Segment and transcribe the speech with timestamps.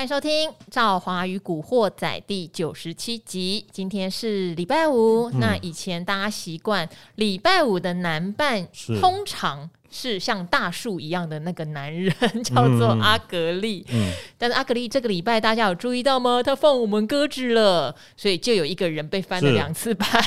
[0.00, 3.66] 欢迎收听《赵华与古惑仔》第九十七集。
[3.70, 8.66] 今天是礼拜五，嗯、那以前大家习惯礼拜五的男伴，
[8.98, 9.68] 通常。
[9.90, 12.14] 是像大树一样的那个男人，
[12.44, 13.84] 叫做阿格力。
[13.92, 16.40] 嗯嗯、但是阿格力这个礼拜大家有注意到吗？
[16.42, 20.20] 他放我们鸽子了，所以就有一个人被翻了两次牌。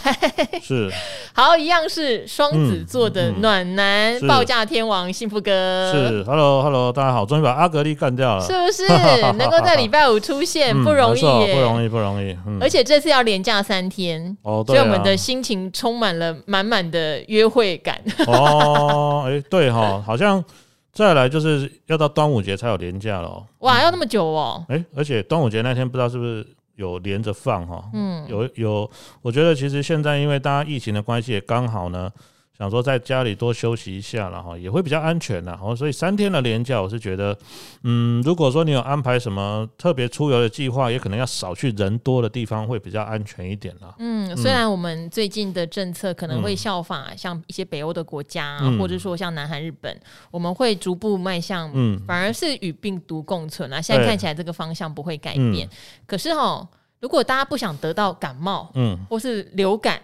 [0.61, 0.91] 是，
[1.33, 5.91] 好，一样是双子座的暖男，报价、嗯嗯、天王幸福哥。
[5.93, 8.87] 是，Hello，Hello，大家好，终于把阿格力干掉了，是不是？
[9.37, 12.37] 能够在礼拜五出现不容易耶，不容易，不容易。
[12.45, 17.97] 嗯、而且这次要连假三天，哦，对啊、所以我们的心情充满了满满的约会感。
[18.27, 19.41] 哦，哎。
[19.53, 20.43] 对哈，好像
[20.91, 23.45] 再来就是要到端午节才有连假了。
[23.59, 24.65] 哇，要那么久哦！
[24.67, 26.43] 哎，而且端午节那天不知道是不是
[26.75, 27.87] 有连着放哈？
[27.93, 28.89] 嗯，有有，
[29.21, 32.11] 我觉得其实现在因为大家疫情的关系，也刚好呢。
[32.55, 35.75] 想说在家里多休息一下然后，也会比较安全然后。
[35.75, 37.35] 所以三天的连假，我是觉得，
[37.81, 43.95] 嗯，如果说你有安排什么特别出游的计划，也可能要少去人多的地方，会比较安全一点啦。
[43.97, 53.81] 嗯，虽然我们最近的政策可能会效法像一些北欧的国家，嗯、或者说像南韩、日本，我们会逐步迈向，嗯，反而是与病毒共存啊。
[53.81, 55.67] 现在看起来这个方向不会改变。
[55.67, 55.69] 嗯、
[56.05, 56.65] 可是哈，
[56.99, 59.99] 如果大家不想得到感冒，嗯，或是流感。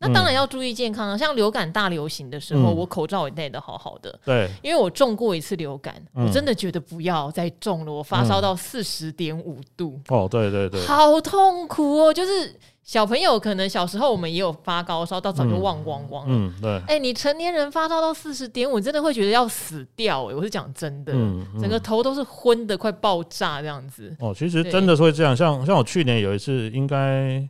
[0.00, 1.18] 那当然要注意健康啊！
[1.18, 4.16] 像流感大流行的时候，我口罩也戴得好好的。
[4.24, 7.92] 对，因为我中过一次流感，我真的觉得不要再中了。
[7.92, 10.00] 我发烧到四十点五度。
[10.08, 12.14] 哦，对对对，好痛苦哦！
[12.14, 12.54] 就是
[12.84, 16.32] 小朋友可能小时候我们也有发高烧，到早就忘光光了。
[16.32, 16.80] 嗯，对。
[16.86, 20.34] 哎，你成年人发烧到四十点五，真的会觉得要死掉哎！
[20.34, 21.12] 我是讲真的，
[21.60, 24.16] 整个头都是昏的，快爆炸这样子。
[24.20, 25.36] 哦，其实真的是会这样。
[25.36, 27.40] 像像我去年有一次，应该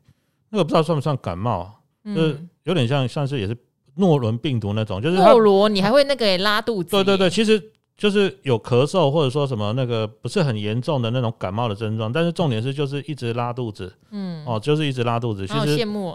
[0.48, 1.74] 那个不知道算不算感冒。
[2.14, 3.56] 就是有点像，像是也是
[3.96, 6.90] 诺伦病毒那种，就是诺罗，你还会那个拉肚子？
[6.90, 7.60] 对对对，其实
[7.96, 15.46] 就是有咳嗽或者说什么那个不是很严重的那种感冒的症状，但是重点是就是一直拉肚子，嗯，哦，就是一直拉肚子。
[15.46, 16.10] 其实羡慕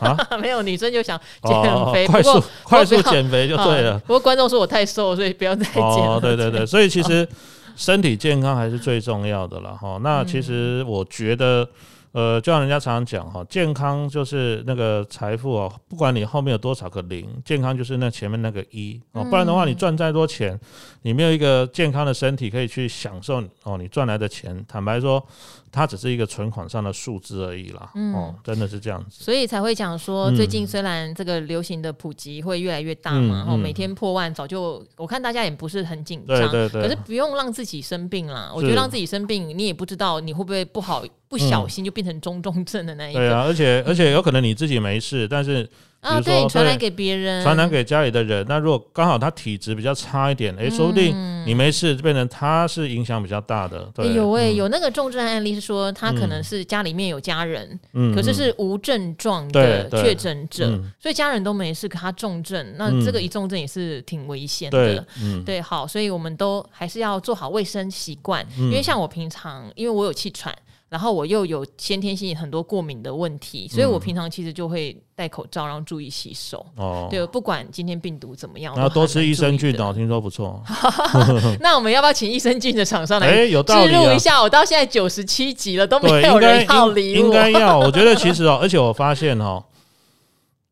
[0.00, 3.98] 啊， 没有女生就想减肥，快速快速减肥就对了。
[4.00, 6.20] 不过观众说我太瘦，所以不要再减了。
[6.20, 7.26] 对对对，所以其实
[7.74, 9.98] 身体健康还是最重要的了哈。
[10.02, 11.68] 那其实我觉得。
[12.14, 20.58] 呃，就像人家常常讲哈，健康就是那个财富啊，不管你后面有多少个零，健康就是那前面那个一哦，不然的话，你赚再多钱，
[21.02, 25.26] 你没有一个健康的身体可以去享受哦，你赚来的钱，坦白说。
[25.74, 38.52] 它只是一个存款上的数字而已啦，嗯、哦，真的是这样子，所以才会讲说，最近虽然这个流行的普及会越来越大嘛，然后、每天破万，早就我看大家也不是很紧张，对对对，可是不用让自己生病啦。
[38.54, 43.18] 我觉得让自己生病，你也不知道你会不会不好，不小心就变成中重症的那一个。
[43.18, 45.68] 对啊，而且而且有可能你自己没事，但是。
[46.04, 48.44] 啊，对，传染给别人，传染给家里的人。
[48.46, 51.16] 那如果刚好他体质比较差一点，哎，说不定
[51.46, 53.90] 你没事，变成他是影响比较大的。
[53.94, 57.80] 对，有哎，有那个重症案例是说，他可能是家里面有家人，
[58.14, 65.06] 可是是无症状的确诊者，所以家人都没事，可他重症，那这个一重症也是挺危险的。
[65.46, 70.54] 对，好，所以我们都还是要做好卫生习惯，因为像我平常，因为我有气喘。
[70.94, 76.64] 然后我又有先天性很多过敏的问题，所以我平常其实就会戴口罩，然后注意洗手。
[76.76, 80.62] 哦，对，不管今天病毒怎么样，然后多吃益生菌，我听说不错。
[81.58, 83.52] 那我们要不要请益生菌的厂商来植
[83.92, 84.40] 入一下？
[84.40, 87.24] 我到现在九十七集了，都没有人要理我。
[87.24, 89.64] 应该要，我觉得其 实哦，而且我发现哦，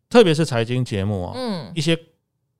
[0.08, 1.98] 特别是财经节目哦，嗯，一些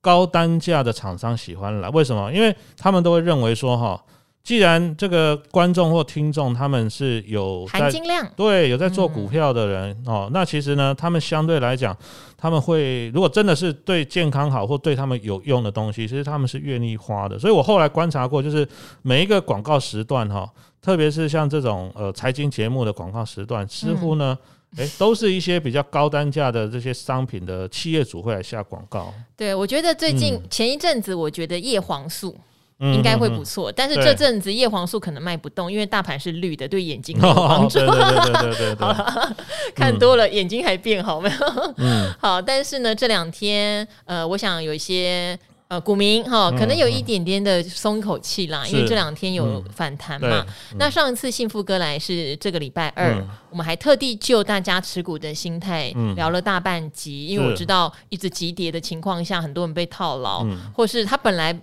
[0.01, 2.29] 高单价的厂商喜欢来，为什么？
[2.33, 4.03] 因为他们都会认为说哈。
[4.43, 11.97] 既然这个观众或听众他们是有含金量，对，有在做股票的人、嗯、哦，那其实呢，他们相对来讲，
[12.37, 17.39] 他们会如果真的是对健康好或对他们有用的东西，其实他们是愿意花的。
[17.39, 18.67] 所以我后来观察过，就是
[19.01, 20.45] 每一个广告时段哈，
[20.81, 24.37] 特别是像这种呃财经节目的广告时段，似乎呢，
[24.75, 29.13] 诶、嗯，都是一些比较高单价的这些商品的企业主会来下广告。
[29.37, 32.35] 对，我觉得最近前一阵子，我觉得叶黄素。
[32.91, 37.79] 应该会不错，但是这阵子叶黄素可能卖不动，因为大盘是绿的，对眼睛有帮助。
[37.79, 38.95] 对对对对对，
[39.73, 41.73] 看多了眼睛还变好没有？
[41.77, 45.37] 嗯， 好，但是呢，这两天呃，我想有一些
[45.67, 50.45] 呃股民哈，可能有一点点的松一口气啦，因为这两天有反弹嘛。
[50.77, 60.45] 那上一次幸福哥来是这个礼拜二，我们还特地就大家持股的心态聊了大半集，因为我知道一直急跌的情况下，很多人被套牢，
[60.75, 61.57] 或是他本来。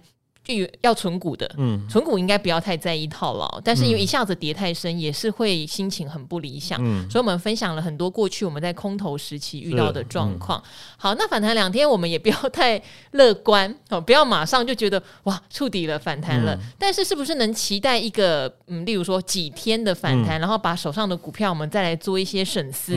[0.80, 6.78] 要存股的，嗯，存股应该不要太在意套牢，但是因为一下子跌太深，也是会心情很不理想。
[6.82, 10.58] 嗯，所以我们分享了很多过去我们在空头时期遇到的状况。
[10.58, 10.64] 嗯、
[10.96, 12.80] 好，那反弹两天，我们也不要太
[13.12, 16.54] 乐观哦，不要马上就觉得哇触底了反弹了。
[16.54, 22.94] 嗯、但是是不是能期待一个嗯，例如说几天的反弹，嗯、然后把手上的股票我们再来做一些审思？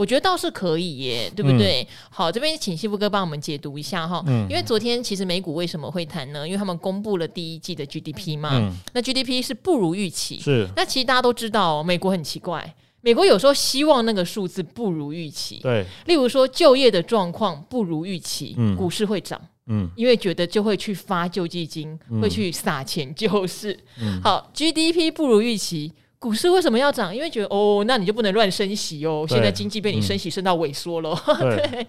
[0.00, 1.82] 嗯我觉得倒是可以耶，对不对？
[1.82, 4.24] 嗯、好，这边请幸福哥帮我们解读一下哈。
[4.26, 6.46] 嗯、因为昨天其实美股为什么会谈呢？
[6.46, 8.48] 因为他们公布了第一季的 GDP 嘛。
[8.54, 10.40] 嗯、那 GDP 是不如预期。
[10.40, 10.66] 是。
[10.74, 15.58] 那其实大家都知道，美国很奇怪，美国有时候希望那个数字不如预期。
[15.62, 15.84] 对。
[16.06, 19.38] 例如说就业的状况不如预期，嗯、股市会涨。
[19.66, 19.90] 嗯。
[19.96, 23.78] 因为觉得就会去发救济金，嗯、会去撒钱救市。
[24.00, 24.18] 嗯。
[24.22, 25.92] 好，GDP 不如预期。
[26.20, 27.16] 股市为什么要涨？
[27.16, 29.24] 因为觉得哦，那你就不能乱升息哦。
[29.26, 31.18] 现在经济被你升息升到萎缩了。
[31.26, 31.86] 嗯、 对，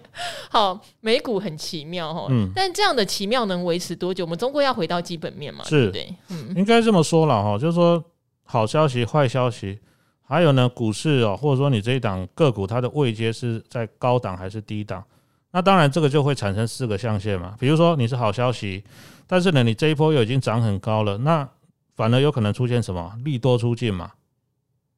[0.50, 2.28] 好，美股很奇妙哦。
[2.30, 2.50] 嗯。
[2.54, 4.24] 但这样的奇妙能维持多久？
[4.24, 6.14] 我们终归要回到基本面嘛，是对？
[6.30, 8.02] 嗯，应该这么说了哈，就是说
[8.44, 9.78] 好消息、坏消息，
[10.26, 15.04] 还有呢，股市哦，或者说你这一档个股它的位阶是在高档还是低档？
[15.50, 17.54] 那当然这个就会产生四个象限嘛。
[17.60, 18.82] 比如说你是好消息，
[19.26, 21.46] 但是呢，你这一波又已经涨很高了，那
[21.94, 24.10] 反而有可能出现什么利多出尽嘛。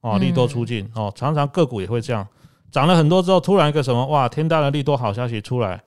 [0.04, 2.26] 哦，利多出尽哦，常常个股也会这样，
[2.70, 5.82] 涨了很多之后，突然一个什么哇，天大的利多好消息出来，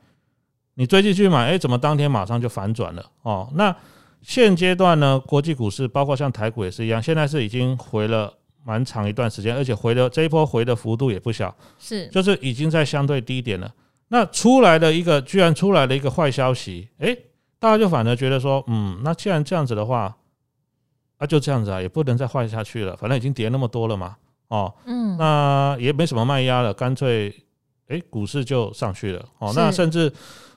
[0.73, 3.05] 你追进去买，诶，怎么当天马上就反转了？
[3.21, 3.75] 哦，那
[4.23, 8.33] 现阶段呢，国际股市包括像台股也是一样，现在是已经回了
[8.65, 13.71] 蛮长一段时间，而且回的这一波回的幅度也不小，是，就是已经在相对低点了。
[14.07, 17.15] 那出来的一个，居然出来了一个坏消息，诶，
[17.59, 20.17] 大家就反而觉得说，嗯，那既然这样子的话。
[21.17, 22.95] 啊，就这样子啊，也不能再坏下去了。
[22.95, 24.15] 反正已经跌那么多了嘛，
[24.49, 27.33] 哦，嗯，那也没什么卖压了，干脆，
[27.87, 29.25] 诶，股市就上去了。
[29.39, 30.11] 哦，那甚至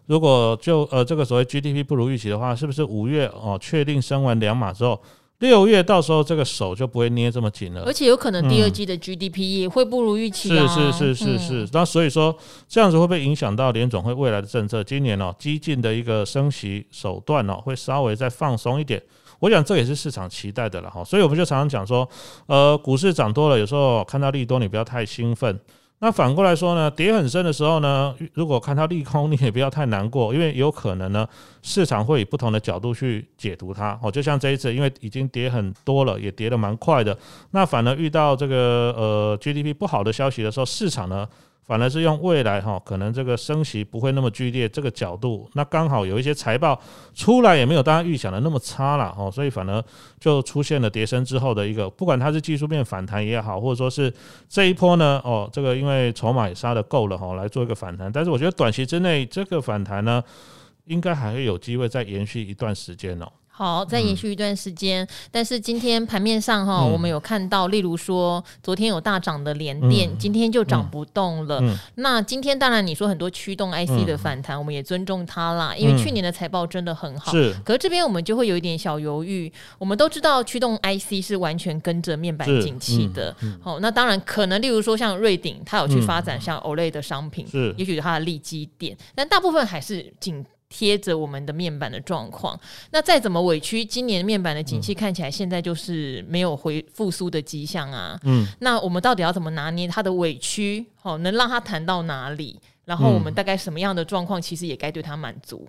[0.07, 5.01] 如果就呃这个所谓 GDP 不如预期的话，是不是五月哦确定升完两码之后，
[5.39, 7.83] 六月到时候这个手就不会捏这么紧了？
[7.87, 10.69] 而且有可能第二季的 GDP 也会不如预期，啊嗯。
[10.69, 11.69] 是是是是是。
[11.73, 12.37] 那，嗯，所以说
[12.69, 14.85] 这样子会不会影响到联总会未来的政策？
[14.85, 19.03] 今年哦，激进的一个升息手段哦，会稍微再放松一点。
[19.41, 22.09] 我想这也是市场期待的了哈，所以我们就常常讲说，
[22.47, 25.59] 呃，股市涨多了，有时候看到利多，你不要太兴奋。
[26.03, 31.29] 那反过来说呢，跌很深的时候呢，如果看到利空，你也不要太难过，因为有可能呢，
[31.61, 33.99] 市场会以不同的角度去解读它。
[34.03, 37.15] 哦，就像这一次，因为已经跌很多了，也跌得蛮快的，
[37.51, 41.29] 那反而遇到这个呃 GDP 不好的消息的时候，市场呢，
[41.71, 46.77] 反而是用未来哈，可能这个升息不会那么剧烈这个角度，那刚好有一些财报
[47.15, 49.81] 出来也没有大家预想的那么差了哦，所以反而
[50.19, 54.13] 就出现了跌升之后的一个，不管它是技术面反弹也好，或者说是
[54.49, 60.21] 这一波呢哦，这个因为筹码也杀的够了哈，来做一个反弹，但是我觉得短期之内这个反弹呢，
[60.87, 63.31] 应该还会有机会再延续一段时间哦。
[63.61, 65.05] 好，再延续一段时间。
[65.05, 71.59] 嗯、但是今天盘面上哈，嗯、我们有看到，例如说昨天有大涨的联电，嗯、今天就涨不动了。
[71.61, 77.33] 嗯、那今天当然你说很多驱动 IC 的反弹，嗯、我们也尊重它啦，因为去年的财报真的很好。
[77.33, 79.53] 是，可是这边我们就会有一点小犹豫。
[79.77, 83.37] 我们都知道驱动 IC 是完全跟着面板景气的。
[83.61, 90.43] 好、那当然可能例如说像瑞鼎，它有去发展像 OLED 的商品，是，也许它的利基点，但大部分还是仅。
[90.71, 92.59] 贴着我们的面板的状况，
[92.93, 98.19] 那再怎么委屈，今年面板的景气看起来现在就是没有回复苏的迹象啊。
[98.23, 100.87] 嗯，那我们到底要怎么拿捏它的委屈？
[100.95, 102.59] 好，能让它谈到哪里？
[102.85, 105.69] 然后我们大概什么样的状况，其实也该对它满足。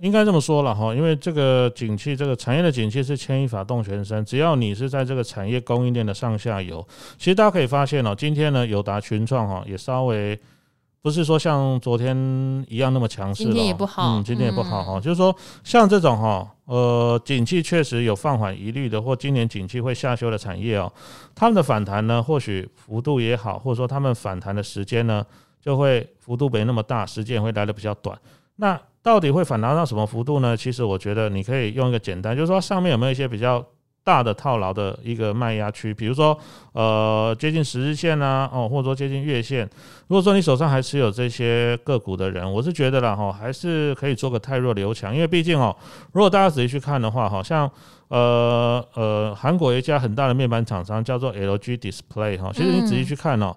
[0.00, 4.22] 应该这么说了哈，因为这个景气，这个产业的景气是牵一发动全身。
[4.26, 6.86] 只要你是在这个产业供应链的上下游，
[7.16, 10.38] 其实大家可以发现哦，今天呢，友达群创哈也稍微。
[11.04, 12.16] 不是说像昨天
[12.66, 14.98] 一样那么强势，今天也不好，嗯，今天也不好哈。
[14.98, 20.90] 嗯、就是说，像这种哈，呃，景气确实有放缓疑虑的，或今年景气会下修的产业哦，
[21.34, 25.22] 他们的反弹呢，或许幅度也好，或者说他们反弹的时间呢，
[25.60, 28.18] 就会幅度没那么大，时间会来的比较短。
[28.56, 30.56] 那到底会反弹到什么幅度呢？
[30.56, 33.62] 其实我觉得你可以用一个简单，就是说上面有没有一些比较。
[34.04, 36.38] 大的套牢的一个卖压区，比如说
[36.72, 39.68] 呃接近十日线啊，哦或者说接近月线。
[40.06, 45.74] 如果说你手上还持有这些个股的人，我是觉得啦哈，还是可以做个太弱留强，因为毕竟哦，
[46.12, 47.68] 如果大家仔细去看的话，好像
[48.08, 53.56] 呃呃韩国有一家很大的面板厂商叫做 LG Display 哈，其实你仔细去看哦，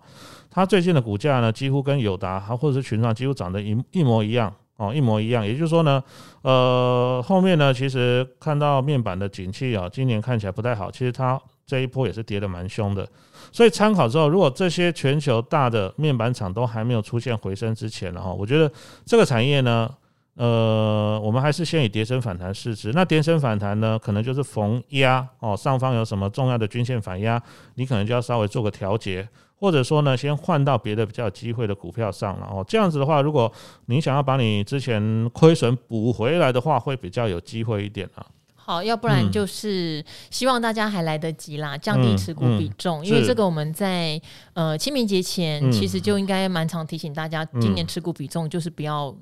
[0.50, 4.54] 它最近的股价呢，几乎跟友达或者是群创几乎长得一一模一样。
[4.78, 6.04] 哦，一模一样，也就是说呢，
[6.44, 10.90] 呃，后面呢，其实看到面板的景气啊，今年看起来不太好。
[10.92, 13.08] 其实它这一波也是跌得蛮凶的。
[13.52, 18.72] 所以参考之后，如果这些全球大的面板厂都还没有出现回升之前呢哈，我觉得
[19.04, 19.90] 这个产业呢，
[20.36, 22.92] 呃，我们还是先以跌升反弹试之。
[22.92, 27.42] 那跌升反弹呢，可能就是逢压哦，上方有什么重要的均线反压，
[27.76, 29.28] 你可能就要稍微做个调节，
[29.60, 32.64] 或者说呢，先换到别的比较有机会的股票上了哦。
[32.68, 33.52] 这样子的话，如果
[33.88, 38.26] 你想要把你之前亏损补回来的话，会比较有机会一点啊。
[38.56, 44.22] 好，要不然就是希望大家还来得及啦，降低持股比重，嗯嗯、因为这个我们在
[44.54, 49.16] 呃清明节前其实就应该蛮常提醒大家，今年持股比重就是不要。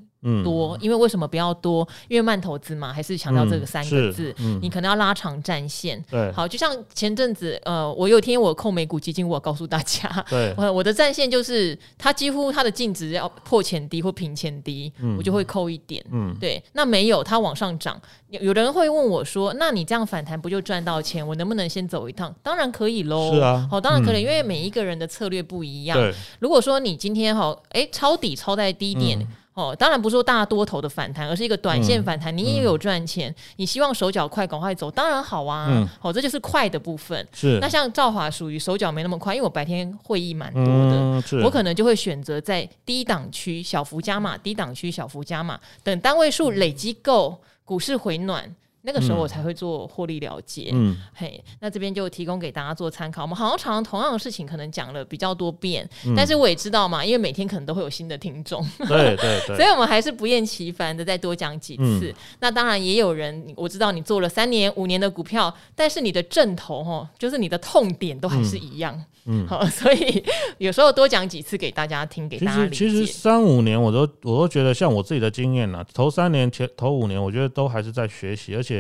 [0.44, 1.88] 多，因为为什么不要多？
[2.08, 4.32] 因为慢投资嘛，还是强调这个三个字。
[4.40, 6.04] 嗯嗯、你可能要拉长战线。
[6.10, 16.04] 对，好，就像前阵子，呃，我有一天我扣美股基金，我告诉大家，对， 我的战线就是它几乎它的净值要破前低或平前低，嗯、我就会扣一点。
[16.12, 21.26] 嗯，对，那没有它往上涨，有人会问我说，那你这样反弹不就赚到钱？
[21.26, 22.34] 我能不能先走一趟？
[22.42, 23.34] 当然可以喽。
[23.34, 25.98] 是啊，好，当然可以，嗯、因为每一个人的策略不一样。
[25.98, 29.20] 对，如果说你今天哈，哎，抄底抄在低点。
[29.56, 32.36] 嗯哦，当然不是说大多头的反弹，而是一个短线反弹。
[32.36, 35.68] 嗯、你也有赚钱，嗯、你希望手脚快，赶快走，当然好啊。
[35.70, 37.26] 嗯，好、哦，这就是快的部分。
[37.34, 37.58] 是。
[37.62, 48.54] 那像兆华属于手脚没那么快，因为我白天会议蛮多的，嗯、我可能就会选择在低档区小幅加码，低档区小幅加码，等单位数累积够，股市回暖。
[48.86, 53.24] 那个时候我才会做获利了结，嗯，嘿，那这边就提供给大家做参考。
[53.24, 62.12] 我们好像常常同样的事情可能讲了比较多遍，嗯、但是我也知道嘛，因为每天可能都会有新的听众，对对对， 所以我们还是不厌其烦的再多讲几次。
[62.12, 68.96] 嗯、那当然也有人，我知道你做了三年、五年的股票，但是你的阵头哈，就是你的痛点都还是一样。
[68.96, 70.24] 嗯嗯， 好，所以
[70.60, 78.75] 有时候多讲几次给大家听，给大家其实三五年我都我都觉得，像我自己的经验呢，头三年前头五年，我觉得都还是在学习，而且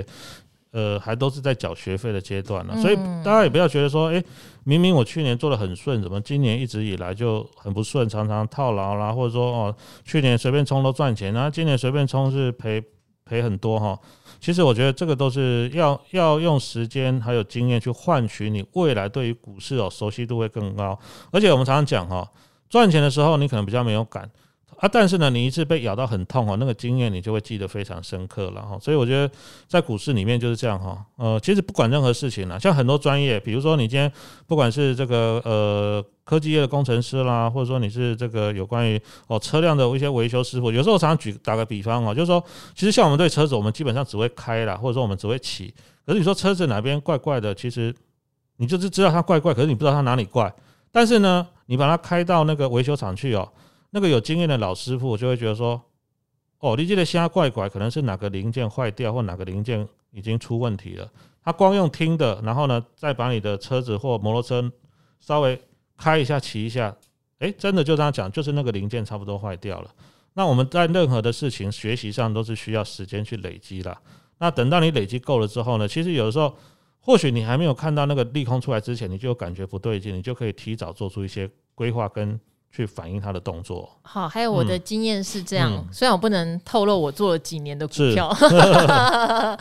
[0.72, 2.75] 呃，还都是在缴学费的阶段呢。
[2.82, 4.24] 所以大家也不要觉得说，哎，
[4.64, 12.84] 明明我去年做的很顺，怎么今年一直以来就很不顺，常常套牢啦，或者说哦，去年随便冲都赚钱，然后今年随便冲是赔
[13.24, 13.98] 赔很多哈。
[14.42, 21.00] 其实我觉得这个都是要要用时间还有经验去换取你未来对于股市哦熟悉度会更高，
[21.32, 22.30] 而且我们常常讲哈，
[22.70, 24.30] 赚钱的时候你可能比较没有感
[24.77, 28.77] 啊，但是呢你一次被咬到很痛哦，那个经验你就会记得非常深刻了哈。
[28.79, 29.34] 所以我觉得
[29.67, 34.12] 在股市里面就是这样哈，呃，其实不管任何事情呢，像很多专业，比如说你今天
[34.48, 36.05] 不管是这个呃。
[36.25, 42.43] 科技业的工程师啦，或者说你是这个有关于哦车辆的一些维修师傅，有时候常常举打个比方哦，就是说，
[42.74, 45.72] 其实像我们对车子，我们基本上只会开啦，或者说我们只会骑。
[46.03, 47.93] 可是你说车子哪边怪怪的，其实
[48.57, 50.51] 你就是知道它怪怪，可是你不知道它哪里怪。
[50.91, 53.48] 但是呢，你把它开到那个维修厂去哦，
[53.96, 55.82] 那个有经验的老师傅就会觉得说，
[56.60, 61.10] 哦，你记得现在怪怪，可能是哪个零件坏掉，或哪个零件已经出问题了。
[61.42, 64.70] 他光用听的，然后呢，再把你的车子或摩托车
[65.22, 65.58] 稍微。
[65.98, 66.94] 开一下，骑一下，
[67.40, 69.90] 诶，真的就这样讲，就是那个零件差不多坏掉了。
[70.34, 73.98] 那我们在任何的事情学习上都是需要时间去累积啦。
[74.40, 76.54] 那等到你累积够了之后呢，其实有的时候，
[77.00, 82.38] 或许你还没有看到那个利空出来之前，你就感觉不对劲，你就可以提早做出一些规划跟。
[82.75, 83.89] 去反映他的动作。
[84.01, 88.46] 好，还有我的经验是这样，嗯、虽然我不能透露我做了几年的股票，是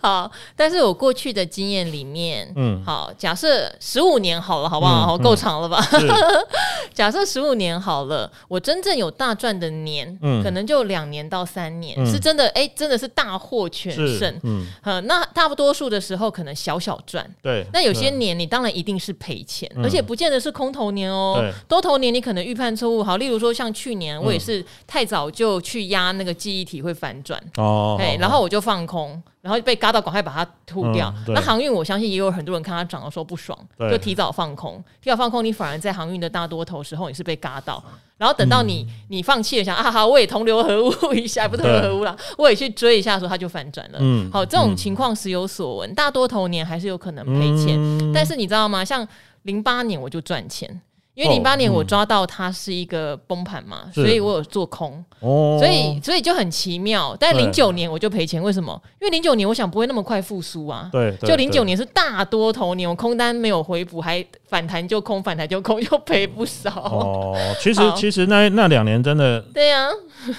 [0.06, 5.06] 好，但是我过去的经验里面，嗯，好，假设十五年好了，好不好？
[5.08, 5.82] 好、嗯，够长了吧？
[5.82, 6.08] 是。
[6.94, 14.66] 假设十五年好了，我真正有大赚的年，嗯，可能就两年到三年，嗯、是真的，哎、欸，真的是大获全胜，嗯，
[15.06, 22.60] 那大多数的时候可能小小赚，对，那有些年你当然一定是赔钱，嗯、而且不见得是空头年哦，多头年你可能预。
[22.60, 31.12] 判错误好，例如说像去年我也是太早就去压那个记忆体会反转哦，哎，然后我就放空，然后被嘎到，赶快把它吐掉。
[31.28, 33.58] 那航运我相信也有很多人看它涨的时候不爽，
[33.90, 37.82] 就提早放空，提早放空，你反而在航运的大多头时候你是被嘎到，
[38.18, 43.98] 然后等到你你放弃了，想啊哈，我也同流合污一下，不同流合污了，我也去追一下的时候它就反转了。
[44.00, 48.84] 嗯，好，这种情况时有所闻，大多头年还是有可能赔钱，但是你知道吗？
[48.84, 49.06] 像
[49.42, 50.80] 零八年我就赚钱。
[51.20, 57.14] 因为零八年我抓到它是一个崩盘嘛，所以我有做空，所以所以就很奇妙。
[57.20, 58.80] 但零九年我就赔钱，为什么？
[59.02, 60.88] 因为零九年我想不会那么快复苏啊。
[60.90, 66.70] 对，就零九年是大多头年，我空单没有回补，还反弹就空，反弹就空，又赔不少。
[66.70, 69.88] 哦，其实其实那那两年真的对呀，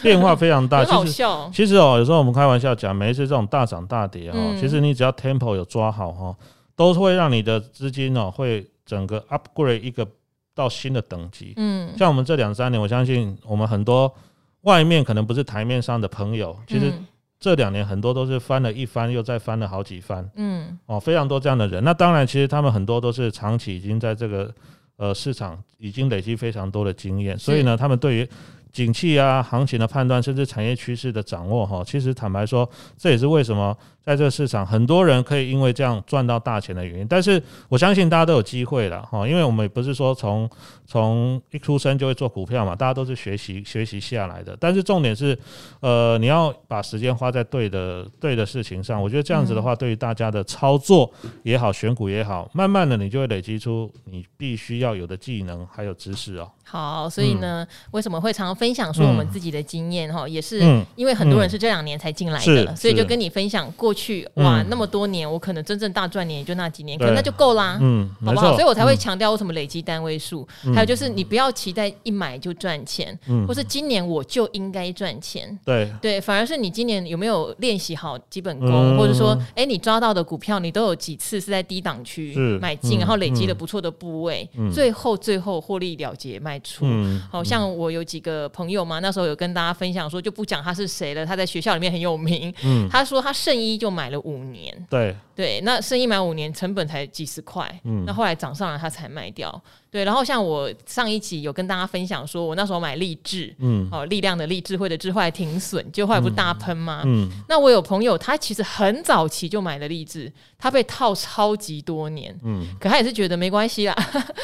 [0.01, 0.79] 变化非常大。
[0.83, 1.47] 很好笑。
[1.53, 6.35] 其实哦，有时候我们开玩笑讲，每一次这种大涨大跌哦，其实你只要 tempo 有抓好哈，
[6.75, 10.07] 都会让你的资金哦会整个 upgrade 一个。
[10.53, 14.13] 到新的等级，嗯，像我们这两三年，我相信我们很多
[14.61, 16.91] 外面可能不是台面上的朋友，其实
[17.39, 21.83] 这两年很多都是翻了一番，又再翻了好几番，嗯，哦，非常多这样的人。
[21.83, 24.53] 那当然，其实他们很多都是长期已经在这个
[24.97, 28.29] 呃市场已经累积非常多的经验，所以呢，他们对于
[28.71, 37.07] 景气啊、行情的判断，甚至产业趋势的掌握，哈，其实坦白说，这也是为什么在这个市场很多人可以因为这样赚到大钱的原因。
[37.07, 40.49] 但是我相信大家都有机会了，哈，因为我们也不是说从
[40.85, 44.57] 从一出生就会做股票嘛，大家都是学习学习下来的。
[44.59, 45.37] 但是重点是，
[45.79, 49.01] 呃，你要把时间花在对的对的事情上。
[49.01, 51.11] 我觉得这样子的话，对于大家的操作
[51.43, 56.51] 也好，选股也好，慢慢的你就会累积出你必须要有的技能还有知识哦。
[56.63, 60.59] 好，所以呢，为什么会常常分享说我们自己的经验哈，也是
[60.95, 68.53] 因为很多人是这两年才进来的，所以就跟你分享过去哇那么多年，我可能真正大赚年也就那几年，可能那就够啦，嗯，好不好？
[68.53, 73.17] 所以我才会强调为什么累积单位数，还有就是你不要期待一买就赚钱，
[73.47, 75.91] 或是今年我就应该赚钱，对。
[76.01, 86.61] 对，反而是你今年有没有练习好基本功，或者说哎你抓到的股票你都有几次是在低档区买进，然后累积了不错的部位，最后最后获利了结卖。
[86.63, 86.85] 出，
[87.31, 92.53] 好像我有几个朋友嘛，那时候有跟大家分享说，就不讲他是谁了，他在学校里面很有名。
[92.63, 95.15] 嗯，他说他圣衣就买了五年，对。
[95.35, 99.51] 对，那生意买五年成本才几十块，嗯，那后来涨上来他才卖掉。
[99.91, 107.01] 对，然后像我上一集有跟大家分享说，我那时候买励志，嗯，哦，力量的力智慧的智慧停损，就后来不是大喷吗？
[107.05, 113.95] 嗯，那我有朋友他其实很早期就买了励志，他被套超级多年，嗯，可他也是觉得没关系啦，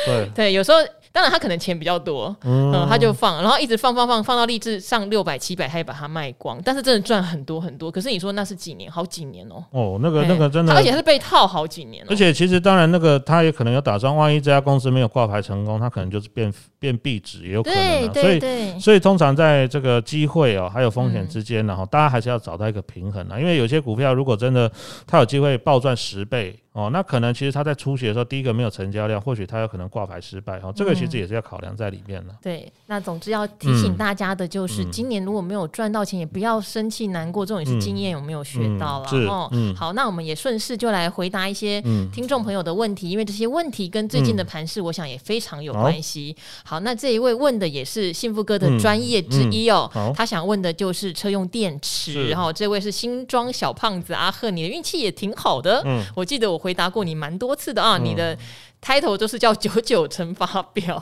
[0.06, 0.78] 对 对，有时候。
[1.10, 6.62] 当然，他可能钱比较多，嗯，嗯，他就放，然后一直放放放，放到励志上六百七百，他也把它卖光。
[6.64, 7.90] 但是真的赚很多很多。
[7.90, 8.92] 可是你说那是几年？
[8.92, 9.64] 好几年哦。
[9.72, 12.06] 哦，那个那个真的，而且是被套好几年。
[12.08, 18.14] 而且其实当然，那个他也可能有打算，万一这家公司没有挂牌成功，它可能就是变变壁纸，也有可能，啊。
[18.14, 23.40] 所以所以通常在这个机会哦，还有风险之间，然后大家还是要找到一个平衡啊。
[23.40, 24.72] 因为有些股票如果真的
[25.06, 26.58] 它有机会暴赚十倍。
[26.78, 32.36] 哦，那可能其实他在初期的时候，第一个没有成交量，或许他有可能挂牌失败哈，这个其实也是要考量在里面的。
[32.40, 39.50] 对，那总之要提醒大家的就是，今年如果没有赚到钱，也不要生气难过，这种也是经验有没有学到了哦。
[39.76, 41.82] 好，那我们也顺势就来回答一些
[42.14, 46.36] 听众朋友的问题，因为这些问题跟最近的盘势，我想也非常有关系。
[46.64, 52.30] 好，那这一位问的也是幸福哥的专业之一哦，他想问的就是车用电池。
[52.30, 55.82] 然后这位是新装小胖子阿赫，你的运气也挺好的。
[55.84, 56.67] 嗯，我记得我。
[56.68, 58.38] 回答过你蛮多次的啊，你的
[58.82, 61.00] title 都是叫九九乘法表。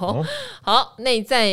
[0.61, 1.49] 好，内在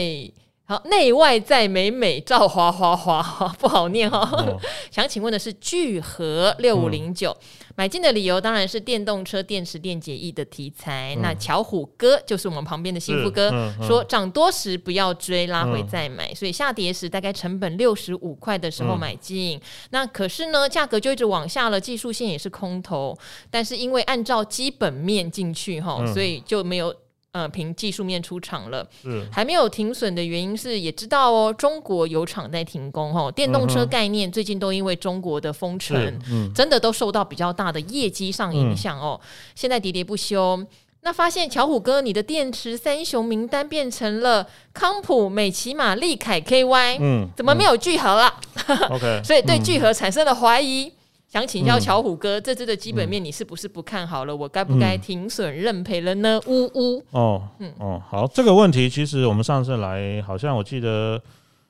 [0.72, 3.22] 好，内外在美美照花花花，
[3.60, 4.42] 不好念哈。
[4.90, 7.36] 想请问的是聚合六五零九。
[7.76, 11.14] 买进的理由当然是电动车电池电解液的题材。
[11.14, 16.32] 嗯、那巧虎哥就是我们旁边的幸福哥，嗯嗯、说涨多时不要追，拉回再买。
[16.32, 19.58] 嗯、所以下跌时大概成本六十五块的时候买进。
[19.58, 23.14] 嗯、那可是呢，价格就一直往下了，技术线也是空头。
[23.50, 26.94] 但是因为按照基本面进去哈，嗯、所以就没有。
[27.32, 35.96] 呃，凭技术面出场了，嗯还没有停损的原因是也知道哦，中国有厂在停工哦，电动车概念最近都因为中国的封城，
[36.30, 39.18] 嗯、真的都受到比较大的业绩上影响哦。
[39.22, 40.62] 嗯、现在喋喋不休，
[41.00, 48.38] 那发现巧虎哥，你的电池三雄名单变成了康普、美琪玛、利凯 KY，嗯，怎么没有聚合啊？
[48.68, 50.92] 嗯、OK， 所以对聚合产生了怀疑。
[51.32, 54.34] 想请教巧虎哥，嗯、这支的基本面你是不是不看好了？
[54.34, 56.38] 嗯、我该不该停损认赔了呢？
[56.46, 57.02] 呜呜。
[57.10, 61.18] 哦，嗯，哦，好，这个问题其实我们上次来好像我记得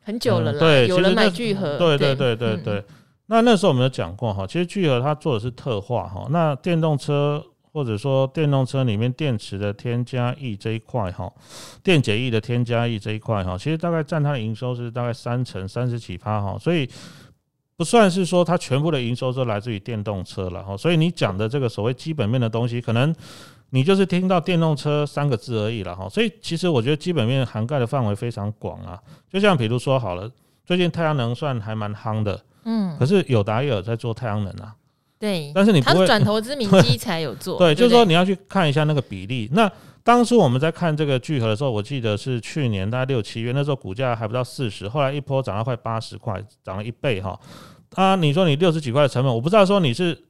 [0.02, 2.78] 很久了啦，嗯、对，有人买聚合，对对对对对。
[2.78, 2.84] 嗯、
[3.26, 7.40] 那那时候我们有讲过哈，其实聚合它做的是特化哈，那电动车
[7.72, 11.32] 或者说电动车里面电池的添加液这一块哈，
[11.84, 16.90] 电解液的添加液这一块哈，其实大概占它的营收是大概三成三十几趴哈，所以。
[17.76, 23.12] 不算是说它全部的营收都来自于电动车了哈，所以你讲的这个所谓基本面的东西，可能
[23.70, 26.08] 你就是听到电动车三个字而已了哈。
[26.08, 29.00] 所以其实我觉得基本面涵盖的范围非常广啊。
[29.32, 30.30] 就像比如说好了，
[30.64, 34.74] 最近太阳能算还蛮夯的，嗯，可是友达也有在做太阳能啊，
[35.18, 39.48] 对，但是你不会转投资明基才有做， 对，就是说你要去看一下那个比例。
[39.52, 39.70] 那
[40.04, 47.38] 当初我们在看这个聚合的时候，我记得是去年大概六七月，那时候股价还不到四十，后来一波涨到快八十块，涨了一倍哈。
[47.94, 50.24] 啊，你说你六十几块的成本，我不知道说你是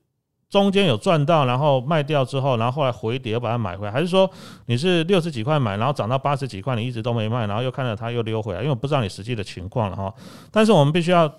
[0.50, 4.30] 中间有赚到，然后卖掉之后，然后后来回跌把它买回来，还是说
[4.66, 10.12] 你是六十几块买，然后涨到八十几块，你一直都没卖，然后又看到它又溜回来，因为我不知道你实际的情况了哈。
[10.50, 11.32] 但是我们必须要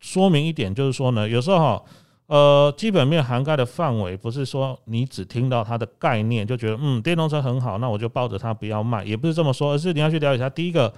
[0.00, 1.82] 说明一点，就是说呢，有时候哈。
[2.26, 10.48] 呃，基本面涵盖的范围不是说你只听到它的概念就觉得嗯，电动车很好，那我就抱着它不要卖，也不是这么说，而是你要去了解它。
[10.48, 10.90] 第一个，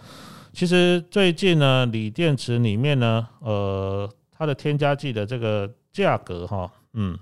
[0.52, 7.18] 其实最近呢，锂电池里面呢，呃，它的添加剂的这个价格哈，嗯，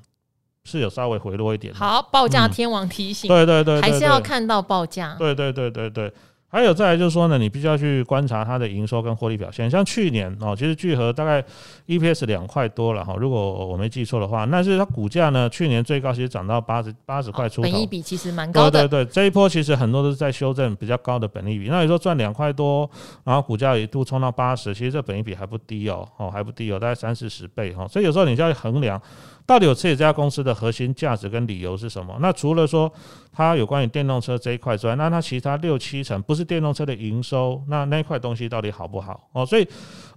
[0.65, 1.73] 是有稍微回落一点。
[1.73, 5.17] 好，报价天王提醒，对对对，还是要看到报价。
[5.19, 6.13] 对对对对对。
[6.53, 9.71] 还有再来就是说呢，你必须要去观察它的营收跟获利表现。
[9.71, 11.43] 像去年哦，其实聚合大概
[11.87, 18.87] EPS 两块多了哈，如果我没记错的话，那是它股价呢去年最高其实涨到八十八十块出头，本益比其实蛮高的。
[18.87, 21.69] 对对对，这一波其实很多都是在修正比较高的本益比。
[21.71, 22.89] 那你说赚两块多，
[23.25, 27.89] 然后股价一度冲到八十，其实这本益比还不低哦，哦还不低哦，大概三四十倍哈。
[27.89, 29.01] 所以有时候你就要衡量。
[29.47, 32.17] 到底有这家公司的核心价值跟理由是什么？
[32.21, 32.93] 那除了说
[33.33, 39.29] 它有关于电动车这一块之外，那它其他六七成不是电动车的营收，那那块东西到底好不好？
[39.33, 39.67] 哦，所以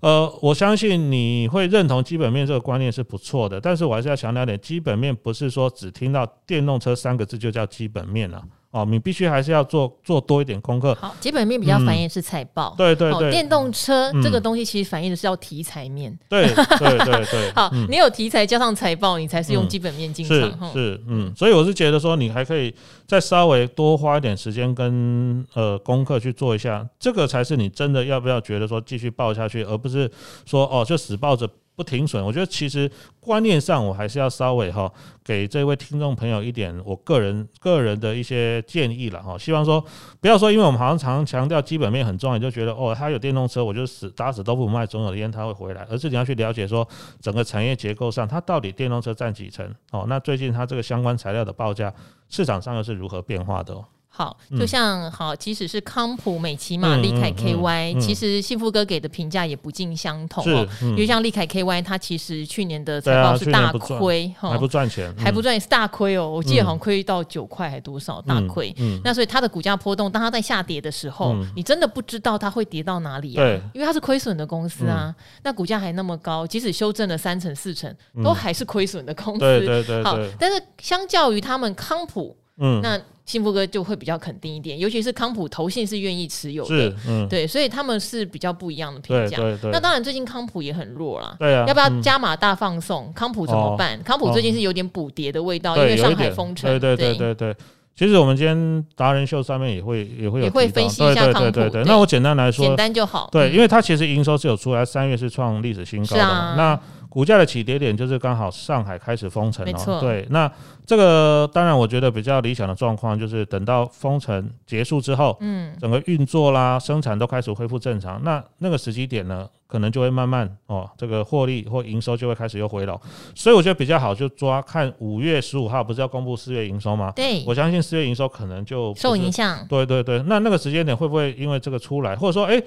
[0.01, 8.43] 呃，我相信你会认同基本面这个观念是不错的，但是我还是要强调一点，基本面不是说只听到电动车三个字就叫基本面了。
[8.75, 10.93] 哦，你必须还是要做做多一点功课。
[10.95, 12.75] 好，基本面比较反映是财报。
[12.77, 13.31] 对对对。
[13.31, 16.13] 电动车这个东西其实反映的是要题材面。
[16.27, 17.51] 对对对对。
[17.55, 20.37] 好，你有题材加上财报，你才是用基本面进场。
[20.37, 22.75] 是是嗯，所以我是觉得说，你还可以
[23.07, 30.11] 再稍微多花一点时间跟呃功课去做一下，这个才是你真的要不要觉得说继续报下去，而不是
[30.45, 31.49] 说哦就死抱着。
[31.75, 34.91] 不停损，我觉得其实观念上我还是要稍微哈
[35.23, 39.37] 给这位听众朋友一点我个人个人的一些建议了哈。
[39.37, 39.83] 希望说
[40.21, 45.85] 不要说，因为我们好像常常强调基本面很重要，就觉得哦，他有电动车，我就死打死都不卖，总有一天他会回来。
[45.89, 46.87] 而是你要去了解说
[47.19, 50.05] 整个产业结构上，它到底电动车占几成哦？
[50.07, 51.93] 那最近它这个相关材料的报价
[52.29, 53.85] 市场上又是如何变化的哦？
[54.17, 60.65] 好，就像好，即使是康普、美琪玛、利凯 KY，其实幸福哥给的评价也不尽相同哦。
[60.79, 66.29] 因为像利凯 KY，它其实去年的财报是大亏，还不赚钱，还不赚是大亏哦。
[66.29, 68.73] 我记得好像亏到九块还多少，大亏。
[69.03, 73.45] 那所以它的股价波动，当它在下跌的时候，你真的不知道它会跌到哪里啊？
[73.73, 79.39] 因为它是亏损的公司啊，那股价还那么高，即使修正了三成四成，都还是亏损的公司。
[79.41, 80.01] 对对对。
[80.05, 82.97] 好，但是相较于他们康普，嗯，那。
[83.25, 89.39] 幸福哥就会比较肯定一点，尤其是康普投信是愿意持有的，嗯，对，所以他们是比较不一样的评价。
[89.71, 93.11] 那当然，最近康普也很弱啦，对啊，要不要加码大放送？
[93.13, 94.01] 康普怎么办？
[94.03, 96.69] 康普最近是有点补跌的味道，因为上海封城。
[96.69, 97.55] 对对对对对，
[97.95, 101.59] 其实我们今天达人秀上面也会也会有也会分析一下康普。
[101.85, 103.27] 那我简单来说，简单就好。
[103.31, 106.53] 对，因为它其实营收是有出来，三月是创历史新高的嘛。
[106.55, 106.79] 那
[107.15, 110.51] 股价的起跌点就是刚好上海开始封城哦，对，那
[110.85, 122.99] 这个当然我觉得比较理想的状况就是等到封城结束之后，嗯，整个运作啦、生产都开始恢复正常，那那个时机点呢，可能就会慢慢哦，这个获利或营收就会开始又回笼，
[123.33, 127.13] 所以我觉得比较好就抓看五月十五号不是要公布四月营收吗？
[127.15, 132.61] 对，我相信四月营收可能就受影响，对对对，那那个时间点会不会因为这个出来，或者说哎？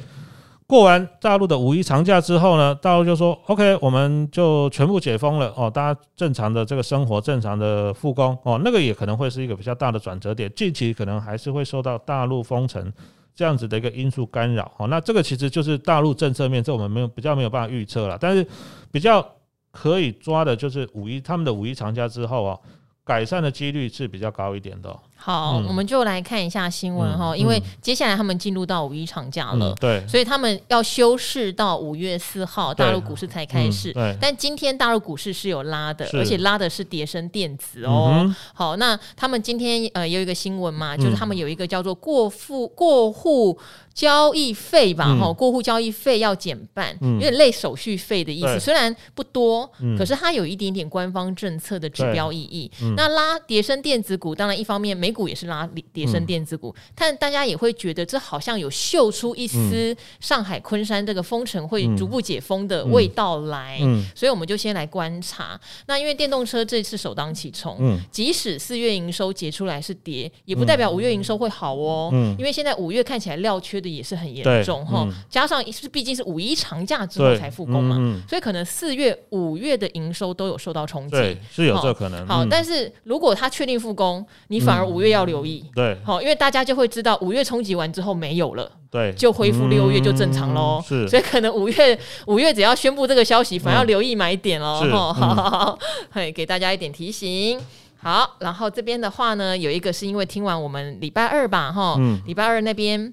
[0.68, 10.52] 过完大陆的五一长假之后呢，大陆就说 OK，我们就全部解封了哦，大家正常的这个生活，正常的复工哦，那个也可能会是一个比较大的转折点。
[10.54, 12.92] 近期可能还是会受到大陆封城
[13.34, 18.18] 这样子的一个因素干扰哦，那这个其实就是大陆政策面，这我们没有比较没有办法预测了。
[18.20, 18.46] 但是
[18.92, 19.26] 比较
[19.70, 22.58] 可以抓的就是五一他们的五一长假之后啊，
[23.06, 24.94] 改善的几率是比较高一点的。
[25.20, 33.92] 好，我们就来看一下新闻哈，因为接下来他们进入到五一长假了，对，所以他们要休市到五月四号，大陆股市才开市。
[33.92, 38.32] 对，但今天大陆股市是有拉的，而且拉的是叠升电子哦。
[38.54, 43.58] 好，那他们今天呃有一个新闻嘛，就是他们有一个叫做过户过户
[43.92, 52.70] 交易费吧，哈，过户交易费要减半，有点类手续费的意思，虽然不多，可是它有一点点官方政策的指标意义。
[52.96, 55.07] 那拉叠升电子股，当然一方面没。
[55.08, 63.78] 美股也是拉跌升电子股，嗯、但大家也会觉得这好像有嗅出一丝上海昆山这个封城会逐步解封的味道来，
[64.14, 65.58] 所以我们就先来观察。
[65.86, 72.10] 那因为电动车这次首当其冲，嗯、即使四月营收结出来是跌，也不代表五月营收会好哦。
[72.12, 77.96] 嗯、因为现在五月看起来料缺的也是很严重哈，嗯、加上是毕竟是五一长假之后才复工嘛，
[78.28, 81.16] 所以可能四月、五月的营收都有受到冲击，
[81.50, 82.26] 是有这可能。
[82.26, 84.97] 好，但是如果他确定复工，你反而五。
[84.98, 90.82] 五月要留意，对，好，因为大家就会知道五月冲击完之后没有了，对，就恢复六月就正常喽。
[90.84, 94.82] 是，所以可能五月五月只要宣布这个消息，反而要留意买点喽。
[94.82, 95.78] 是，好好好，
[96.10, 97.60] 嘿，给大家一点提醒。
[98.00, 103.12] 好，然后这边的话呢，有一个是因为听完我们礼拜二吧，哈，礼拜二那边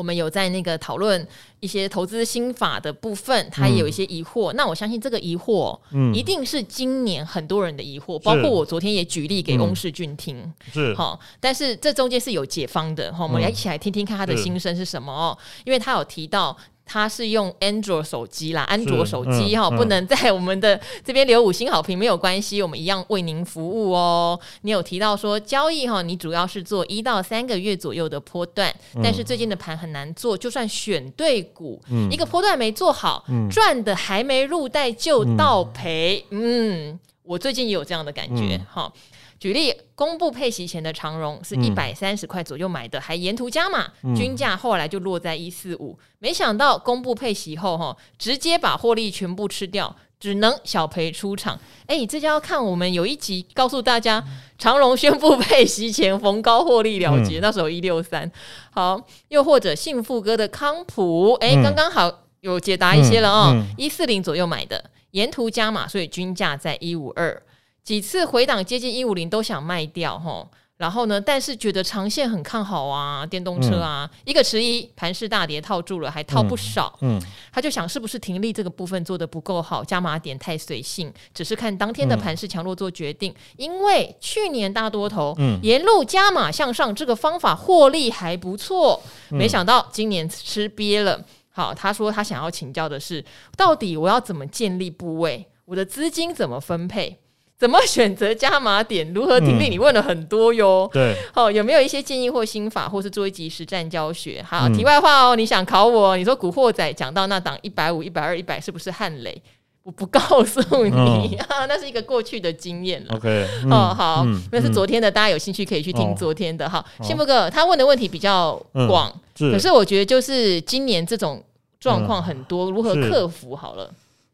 [0.00, 1.28] 我们有在那个讨论。
[1.60, 4.50] 一些投资心法的部分，他也有一些疑惑。
[4.50, 11.20] 嗯、那我相信这个疑惑，嗯，一定是今年很多人的疑惑，嗯、包括我昨天也举例给翁世俊听，是好。
[11.38, 15.36] 但是这中间是有解方的，好，我们来一起来听听看他的心声是什么哦。
[15.58, 16.56] 是因为他有提到。
[16.92, 24.36] 他是用安卓手机啦，安卓手机哈，不能在我们的这边留五星好评，没有关系，我们一样为您服务哦。
[24.62, 38.92] 你有提到说交易哈，你主要是做一到三个月左右的波段，但是最近的盘很难做，就算选对股，一个波段没做好，赚的还没入袋就倒赔，嗯，我最近也有这样的感觉哈。
[39.40, 45.98] 举例，公布配息前的长荣是一百三十块左右买的，嗯、还沿途加码，嗯、均价后来就落在一四五。
[46.18, 51.58] 没想到公布配息后，哈，直接把获利全部吃掉，只能小赔出场。
[51.86, 54.22] 哎、欸，这就要看我们有一集告诉大家，
[54.58, 58.30] 长荣宣布配息前逢高获利了结，嗯、那时候一六三。
[58.70, 67.42] 好，又或者幸福哥的康普，哎、欸，刚刚好有解答一些了啊，一四零左右买的，沿途加码，所以均价在一五二。
[67.82, 76.96] 几次回档接近一五零都想卖掉吼，然后呢，但是觉得长线很看好啊，电动车啊，嗯、一个迟疑，盘势大跌套住了，还套不少。
[77.02, 83.30] 嗯，嗯他就想是不是停利这个部分做的不够好，加码点太随性，只是看当天的盘势强弱做决定。
[83.32, 91.22] 嗯、因为去年大多头，嗯，沿路加码向上这个方法获利还不错，嗯、没想到今年吃瘪了。
[91.50, 93.22] 好，他说他想要请教的是，
[93.56, 97.18] 到底我要怎么建立部位，我的资金怎么分配？
[97.60, 99.12] 怎么选择加码点？
[99.12, 99.68] 如何停利？
[99.68, 100.88] 你问了很多哟。
[100.90, 104.42] 对，哦，有没有一些建议或心法，或是做一集实战教学？
[104.48, 106.16] 好，题外话哦，你想考我？
[106.16, 109.42] 你说古惑仔讲到那档一百五、一百二、一百，是不是汉磊？
[109.82, 113.14] 我不告诉你 啊，那是一个过去的经验了。
[113.14, 116.66] OK，哦，好，那是昨天的，大家有兴趣可以去听昨天的。
[116.66, 121.42] 哈，幸福哥他问的问题比较广，可是我觉得就是今年这种
[121.78, 123.56] 状况很多，如何克服？
[123.56, 123.90] 好了，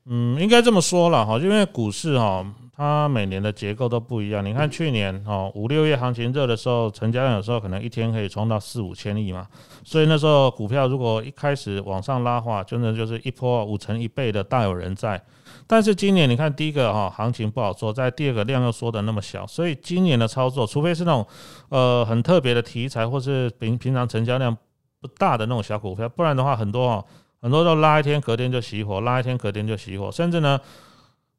[0.09, 2.47] 嗯，应该这么说了哈，因为股市哈。
[2.79, 4.45] 它每年的结构都不一样。
[4.45, 9.47] 你看去年哦，五六月行情热的时候，成交量有时候可能一天可以冲到四五千亿嘛。
[9.83, 15.19] 所以那时候股票如果一开始往上拉话，真的就是一波五成一倍的大有人在。
[15.67, 21.27] 但是今年你看，第一个哈行情不好做，在第二个量又缩得那么小，所以今年的操作，除非是那种
[21.71, 24.55] 呃很特别的题材，或是平平常成交量
[25.01, 27.05] 不大的那种小股票，不然的话，很多哦
[27.41, 30.61] 很多都拉一天隔天就熄火，拉一天隔天就熄火，甚至呢。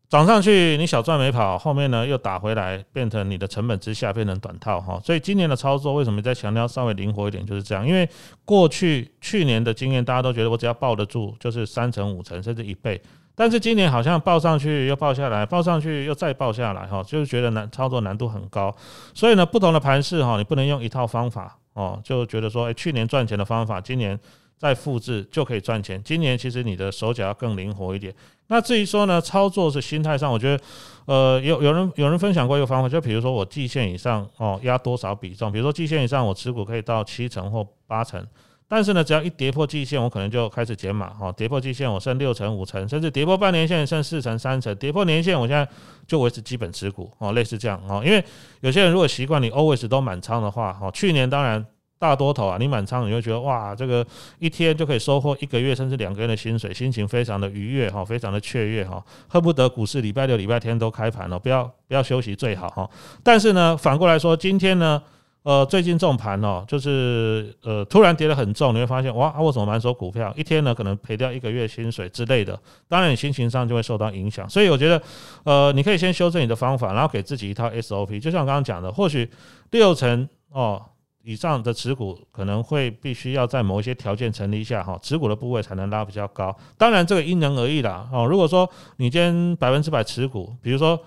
[0.10, 4.98] 涨上去，你小赚没跑，后面呢又打回来，变成你的成本之下变成短套哈。
[5.04, 7.86] 所以今年的操作为什么在强调稍微灵活一点，就是这样。
[7.86, 8.10] 因为
[8.46, 13.02] 过去去年的经验，大家都觉得我只要抱得住，就是三成、五成甚至一倍。
[13.36, 18.74] 但是今年好像抱上去又抱下来，抱上去又再抱下来哈，就是觉得难操作难度很高。
[19.14, 24.18] 所以呢，不同的盘势哈，你不能用一套方法哦，就觉得说，诶，去年赚钱的方法，今年
[24.58, 26.02] 再复制就可以赚钱。
[26.04, 28.13] 今年其实你的手脚要更灵活一点。
[28.50, 30.63] 那至于说呢，操作是心态上，我觉得，
[31.06, 38.26] 呃，有有人有人分享过一个方法，就比如说我季线以上哦压多少比重，比如说季线以上我持股可以到七成或八成，
[38.65, 45.67] 但是呢，只要一跌破季线，我可能就开始减码哦，跌破季线我剩六成五成，甚至跌破半年线剩四成三成，跌破年线我现在
[46.08, 48.24] 就维持基本持股哦，类似这样哦，因为
[48.62, 51.65] 有些人如果习惯你 always 都满仓的话，哦，去年当然。
[52.00, 54.06] 大多头啊，你满仓你会觉得哇，这个
[54.38, 62.88] 一天就可以收获一个月甚至两个月的薪水，心情非常的愉悦哈，非常的雀跃哈，恨不得股市礼拜六、礼拜天都开盘了，不要不要休息最好哈。
[63.24, 65.02] 但是呢，反过来说，今天呢，
[65.42, 74.48] 呃，最近这种盘哦，就是呃突然跌得很重，你会发现哇，啊我怎么满手股票，一天呢可能赔掉一个月薪水之类的，当然你心情上就会受到影响。
[74.48, 75.02] 所以我觉得，
[75.46, 79.28] 呃，你可以先修正你的方法，然后给自己一套 SOP，就像我刚刚讲的，或许
[79.72, 80.80] 六成哦。
[81.28, 86.56] 以上的持股可能会必须要在某一些条件成立下哈，持股的部位才能拉比较高。
[86.78, 88.26] 当然这个因人而异啦哦。
[88.26, 90.98] 如果说你今天百分之百持股，比如说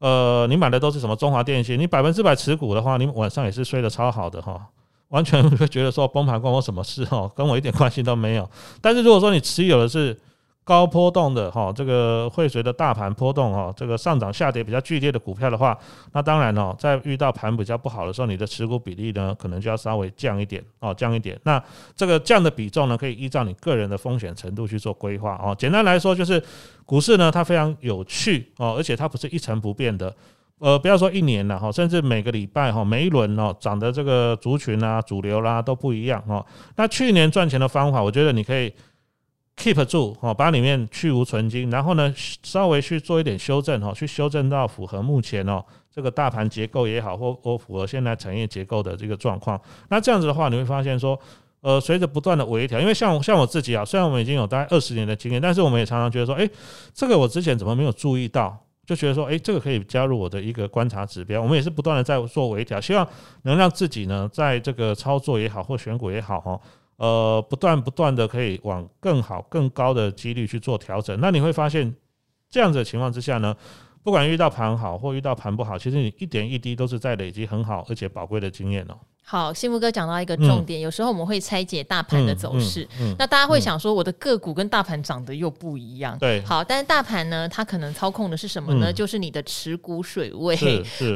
[0.00, 4.60] 呃你买的都是什么中华电信，你百分之百持股的话，你晚上也是睡得超好的哈，
[5.10, 8.50] 完全会觉得说崩盘关我什么事哦，跟我一点关系都没有。
[8.80, 10.18] 但是如果说你持有的是
[10.62, 15.76] 高波动的哈，这个会随着大盘波动哈，这个上涨下跌比较剧烈的股票的话，
[16.12, 21.36] 那当然哦，在遇到盘比较不好的时候，你的持股比例呢，可能就要稍微降一点哦，降一点。
[21.42, 21.60] 那
[21.96, 25.52] 这个降的比重呢，可以依照你个人的风险程度去做规划哦。
[25.58, 26.40] 简单来说，就是
[26.86, 30.14] 股市呢，它非常有趣哦，而且它不是一成不变的。
[30.60, 36.44] 呃，不要说一年了哈，甚至每个礼拜哈，每一轮哦涨的这个族群啊、主流啦都不一样哈。
[36.76, 38.72] 那去年赚钱的方法，我觉得你可以。
[39.60, 45.62] Keep 住哦，把里面去无存菁，然后呢，稍微去做一点修正哦，去修正到符合目前哦
[45.94, 49.60] 这个大盘结构也好，或或符合现在产业结构的这个状况。
[49.90, 51.18] 那这样子的话，你会发现说，
[51.60, 56.48] 呃，随着不断的微调，因为像像我自己啊，虽然我们已经有大概二十年的经验，但是我们也常常觉得说，诶，
[56.94, 58.56] 这个我之前怎么没有注意到？
[58.86, 61.40] 就觉得说，诶，这个可以加入我的一个观察指标。
[61.40, 63.06] 我们也是不断的在做微调，希望
[63.42, 66.60] 能让自己呢，在这个操作也好，或选股也好，哈。
[67.00, 71.18] 呃不断不断的可以往更好更高的几率去做调整。
[71.18, 71.94] 那你会发现，
[72.50, 73.56] 这样子的情况之下呢，
[74.02, 78.98] 不管遇到盘好或遇到盘不好，其实你一点一滴都是在累积很好而且宝贵的经验哦。
[79.22, 86.18] 好，幸福哥讲到一个重点，嗯、有时候我们会拆解大盘的走势，嗯嗯嗯、那大家会想说，我的个股跟大盘涨得又不一样。
[86.18, 88.90] 对，好，但是大盘呢，它可能操控的是什么呢？
[88.90, 90.56] 嗯、就是你的持股水位。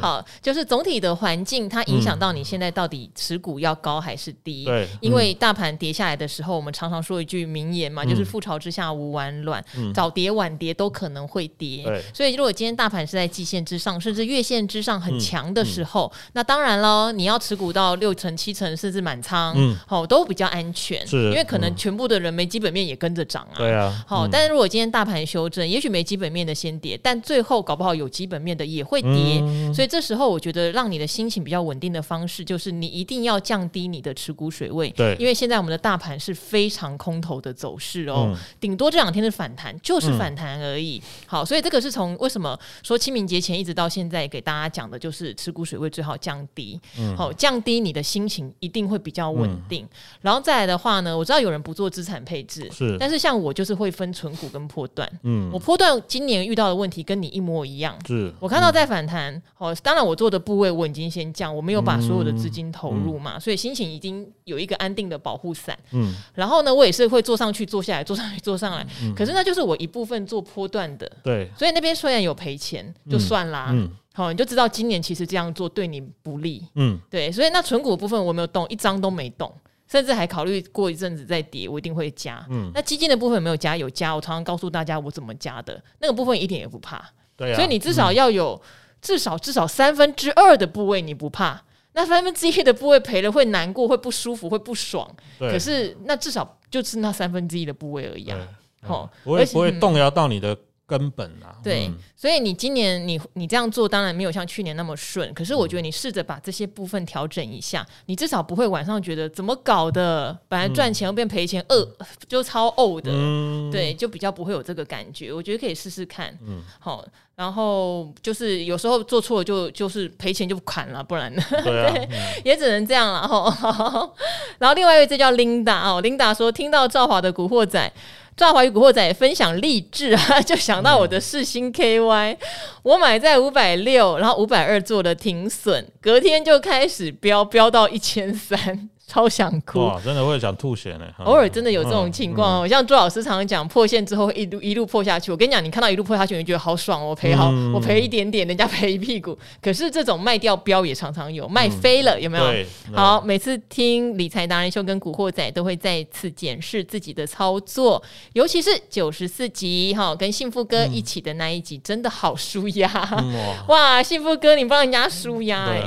[0.01, 4.65] 好，就是总体的环境，它影响到你现在到底持股要高还是低。
[4.65, 11.83] 对、嗯，因为大盘跌下来的时候，我们常常说一句名言嘛，嗯、就是覆巢之下无完卵，嗯、早跌晚跌都可能会跌。
[11.83, 17.97] 对，所以如果今天大盘是在季线之上，甚至月线之上很强的时候，那当然喽，你要持股到。
[18.05, 46.79] 六成、七成，甚至满仓，嗯，好，都比较安全，是，因为可能全部的人没基本面也跟着涨啊，对啊，好，但是如果今天大盘修正，也许没基本面的先跌，但最后搞不好有基本面的也会跌，所以这时候我觉得让你的心情比较稳定的方式，就是你一定要降低你的持股水位，对，因为现在我们的大盘是非常空头的走势哦，顶多这两天的反弹就是反弹而已，好，所以这个是从为什么说清明节前一直到现在给大家讲的就是持股水位最好降低，
[47.17, 49.89] 好，降低你的心情一定会比较稳定，嗯、
[50.23, 58.33] 然后再来的话呢，我知道有人不做资产配置，是，但是像我就是会分存股跟波段，嗯，我波段今年遇到的问题跟你一模一样，是。
[58.41, 73.69] 我看到在反弹，哦、嗯，当然我做的部位我已经先降，我没有把所有的资金投入嘛，嗯、所以心情已经有一个安定的保护伞，嗯，然后呢，我也是会坐上去坐下来，坐上去坐上来，嗯、可是那就是我一部分做波段的，对，所以那边虽然有赔钱，就算啦。
[73.71, 76.65] 嗯嗯好，你就知道今年其实这样做对你不利。
[76.77, 79.53] 嗯，对，所以那存股部分我没有动，一张都没动，
[79.89, 82.47] 甚至还考虑过一阵子再跌，我一定会加。
[82.49, 83.77] 嗯，那基金的部分有没有加？
[83.77, 84.15] 有加。
[84.15, 87.05] 我常常告诉大家我怎么加的，那个部分一点也不怕。
[87.37, 88.61] 对啊，所以你至少要有
[89.03, 91.61] 至少至少三分之二的部位你不怕，
[91.95, 95.11] 那三分之一的部位赔了会难过、会不舒服、会不爽。
[95.41, 98.39] 对，可是那至少就是那三分之一的部位而已啊。
[98.81, 100.57] 好，不会不会动摇到你的。
[100.87, 105.33] 根本啊，对，嗯、所以你今年你你这样做，当然没有像去年那么顺。
[105.33, 115.33] 可是我觉得你试着把这些部分调整一下，你至少不会晚上觉得怎么搞的，本来赚钱又变赔钱，饿、嗯、就超呕的，嗯、对，就比较不会有这个感觉。
[115.33, 117.03] 我觉得可以试试看，嗯，好，
[117.35, 122.09] 然后就是有时候做错了就就是赔钱就砍了，不然呢，对，啊、 对，
[122.45, 123.27] 也只能这样了。
[123.27, 124.13] 哈，
[124.59, 127.91] 然后另外一位这叫 Linda 哦，Linda 说听到赵华的古惑仔。
[128.37, 132.37] 赵华语古惑仔分享励志啊， 就想到我的世星 KY，
[132.83, 138.91] 我买在五百六，然后五百二做的停损，隔天就开始飙，飙到一千三。
[139.07, 141.05] 超想哭，哇，真的会想吐血呢。
[141.19, 145.31] 偶尔真的有这种情况哦，像朱老师常常讲，破线之后一路一路破下去。
[145.31, 149.39] 我跟你讲，你看到一路破下去，你觉得好爽，我赔好，嗯、我赔一点点，人家赔一屁股。
[149.61, 152.45] 可是这种卖掉标也常常有，卖飞了，有没有？
[152.45, 162.91] 嗯、好，每次听理财达人秀跟古惑仔，都会再次检视自己的操作，尤其是九十四集哈，跟幸福哥一起的那一集，真的好舒压。
[163.19, 163.35] 嗯、
[163.69, 165.83] 哇，幸福哥，你帮人家舒压哎，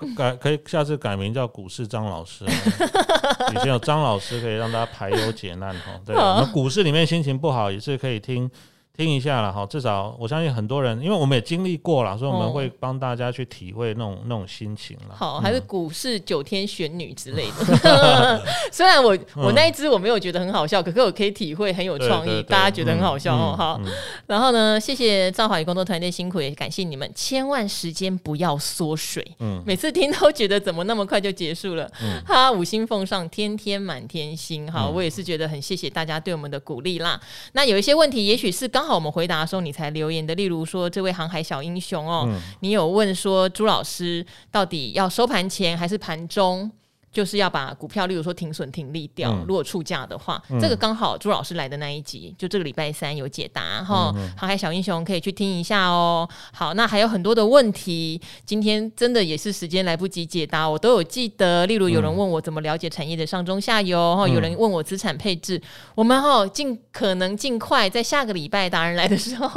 [0.00, 2.44] 那改可以下次改名叫股市张老师。
[3.52, 8.50] 以前有张老师可以让大家排忧解难哈，对，那股市里面心情不好也是可以听。
[8.96, 15.16] 听一下了哈，至少我相信很多人，因为我们也经历过了，所以我们会帮大家去体会那种那种心情了。
[15.16, 18.40] 好，还是股市九天玄女之类的。
[18.70, 23.56] 虽然我我那一支我没有觉得很好笑，可是我可以体会很有创意，大家觉得很好笑哦。
[23.58, 23.80] 好，
[24.28, 29.26] 然后呢，谢谢赵华宇工作团队辛苦，也感谢你们，千万时间不要缩水。
[29.40, 31.90] 嗯，每次听都觉得怎么那么快就结束了。
[32.00, 34.70] 嗯，哈，五星奉上，天天满天星。
[34.70, 37.20] 好，我也是觉得很谢谢大家对我们的鼓励啦。
[37.54, 38.83] 那有一些问题，也许是刚。
[38.84, 40.34] 刚好我们回答的时候，你才留言的。
[40.34, 46.70] 例如说，这位航海小英雄哦，嗯、你有问说朱老师到底要收盘前还是盘中？
[47.14, 54.12] 就是要把股票，例如说停损停利掉，嗯、如果出价的话，嗯、这个刚好朱老师来的那一集，就这个礼拜三有解答哈。
[54.12, 56.28] 航、嗯、海小英雄可以去听一下哦。
[56.52, 61.64] 好，那还有很多的问题，今天真的也是时间来不及解答，我都有记得。
[61.66, 65.62] 例如有人问我怎么了解产业的上中下游，哈、嗯，有人问我资产配置，
[65.94, 69.48] 我们哈尽可能尽快在下个礼拜达人来的时候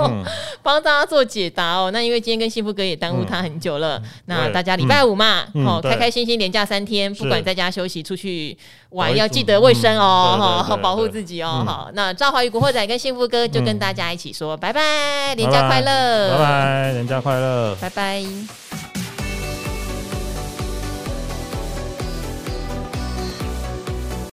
[0.62, 1.90] 帮、嗯、 大家做解答哦。
[1.92, 7.47] 那因为今天跟幸福哥也耽误他很久了，嗯、那大家礼拜五嘛，好、嗯嗯、开开心心连假三天，不管。
[7.48, 8.58] 在家休息，出去
[8.90, 11.64] 玩要记得卫生哦，哈保护自己哦。
[11.66, 19.07] 好，那赵华与古惑仔跟幸福哥就跟大家一起说拜拜，年假快乐，拜拜，年假快乐，拜拜。